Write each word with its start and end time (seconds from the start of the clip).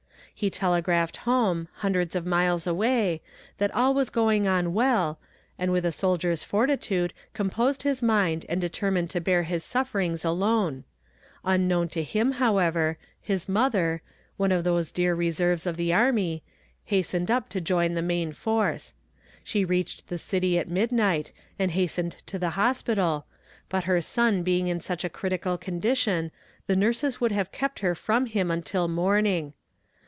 "He 0.33 0.49
telegraphed 0.49 1.17
home, 1.17 1.67
hundreds 1.71 2.15
of 2.15 2.25
miles 2.25 2.65
away, 2.65 3.21
that 3.59 3.69
all 3.75 3.93
was 3.93 4.09
going 4.09 4.47
on 4.47 4.73
well, 4.73 5.19
and 5.59 5.71
with 5.71 5.85
a 5.85 5.91
soldier's 5.91 6.43
fortitude 6.43 7.13
composed 7.35 7.83
his 7.83 8.01
mind 8.01 8.47
and 8.49 8.59
determined 8.59 9.11
to 9.11 9.21
bear 9.21 9.43
his 9.43 9.63
sufferings 9.63 10.25
alone. 10.25 10.83
Unknown 11.45 11.89
to 11.89 12.01
him, 12.01 12.31
however, 12.31 12.97
his 13.21 13.47
mother 13.47 14.01
one 14.35 14.51
of 14.51 14.63
those 14.63 14.91
dear 14.91 15.13
reserves 15.13 15.67
of 15.67 15.77
the 15.77 15.93
army 15.93 16.41
hastened 16.85 17.29
up 17.29 17.47
to 17.49 17.61
join 17.61 17.93
the 17.93 18.01
main 18.01 18.31
force. 18.31 18.95
She 19.43 19.63
reached 19.63 20.07
the 20.07 20.17
city 20.17 20.57
at 20.57 20.67
midnight, 20.67 21.31
and 21.59 21.69
hastened 21.69 22.15
to 22.25 22.39
the 22.39 22.51
hospital, 22.51 23.27
but 23.69 23.83
her 23.83 24.01
son 24.01 24.41
being 24.41 24.65
in 24.69 24.79
such 24.79 25.03
a 25.03 25.09
critical 25.09 25.59
condition, 25.59 26.31
the 26.65 26.75
nurses 26.75 27.21
would 27.21 27.31
have 27.33 27.51
kept 27.51 27.79
her 27.81 27.93
from 27.93 28.25
him 28.25 28.49
until 28.49 28.87
morning. 28.87 29.53